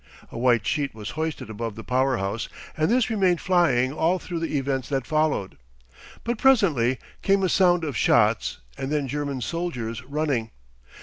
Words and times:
A 0.31 0.37
white 0.39 0.65
sheet 0.65 0.95
was 0.95 1.11
hoisted 1.11 1.51
above 1.51 1.75
the 1.75 1.83
power 1.83 2.17
house, 2.17 2.49
and 2.75 2.89
this 2.89 3.11
remained 3.11 3.39
flying 3.39 3.93
all 3.93 4.17
through 4.17 4.39
the 4.39 4.57
events 4.57 4.89
that 4.89 5.05
followed. 5.05 5.59
But 6.23 6.39
presently 6.39 6.97
came 7.21 7.43
a 7.43 7.49
sound 7.49 7.83
of 7.83 7.95
shots 7.95 8.57
and 8.79 8.91
then 8.91 9.07
German 9.07 9.41
soldiers 9.41 10.03
running. 10.03 10.49